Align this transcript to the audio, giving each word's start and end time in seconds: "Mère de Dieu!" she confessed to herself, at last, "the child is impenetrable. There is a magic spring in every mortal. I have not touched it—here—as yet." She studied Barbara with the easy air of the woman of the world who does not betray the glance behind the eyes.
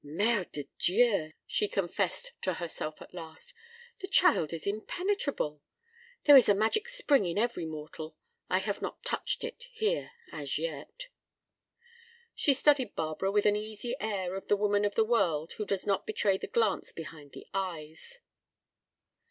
"Mère 0.03 0.51
de 0.51 0.67
Dieu!" 0.79 1.31
she 1.45 1.67
confessed 1.67 2.31
to 2.41 2.55
herself, 2.55 2.99
at 3.03 3.13
last, 3.13 3.53
"the 3.99 4.07
child 4.07 4.51
is 4.51 4.65
impenetrable. 4.65 5.61
There 6.23 6.35
is 6.35 6.49
a 6.49 6.55
magic 6.55 6.89
spring 6.89 7.23
in 7.23 7.37
every 7.37 7.67
mortal. 7.67 8.17
I 8.49 8.57
have 8.57 8.81
not 8.81 9.03
touched 9.03 9.43
it—here—as 9.43 10.57
yet." 10.57 11.05
She 12.33 12.55
studied 12.55 12.95
Barbara 12.95 13.29
with 13.31 13.43
the 13.43 13.51
easy 13.55 13.93
air 13.99 14.33
of 14.33 14.47
the 14.47 14.57
woman 14.57 14.85
of 14.85 14.95
the 14.95 15.05
world 15.05 15.53
who 15.57 15.65
does 15.67 15.85
not 15.85 16.07
betray 16.07 16.35
the 16.35 16.47
glance 16.47 16.91
behind 16.91 17.33
the 17.33 17.45
eyes. 17.53 18.17